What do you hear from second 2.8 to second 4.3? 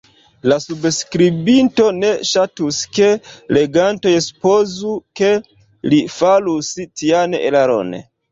ke legantoj